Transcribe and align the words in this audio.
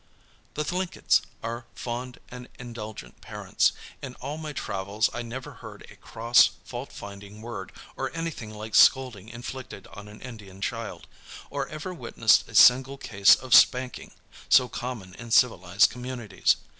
The 0.55 0.63
Thlinkits 0.65 1.21
are 1.43 1.67
fond 1.75 2.17
and 2.29 2.49
indulgent 2.57 3.21
parents. 3.21 3.71
In 4.01 4.15
all 4.15 4.39
my 4.39 4.51
travels 4.51 5.11
I 5.13 5.21
never 5.21 5.51
heard 5.61 5.85
a 5.91 5.95
cross, 5.95 6.49
fault 6.65 6.91
finding 6.91 7.43
word, 7.43 7.71
or 7.95 8.09
anything 8.15 8.51
like 8.51 8.73
scolding 8.73 9.29
inflicted 9.29 9.85
on 9.93 10.07
an 10.07 10.19
Indian 10.19 10.59
child, 10.59 11.05
or 11.51 11.67
ever 11.67 11.93
witnessed 11.93 12.49
a 12.49 12.55
single 12.55 12.97
case 12.97 13.35
of 13.35 13.53
spanking, 13.53 14.09
so 14.49 14.67
common 14.67 15.13
in 15.13 15.29
civilized 15.29 15.91
communities. 15.91 16.55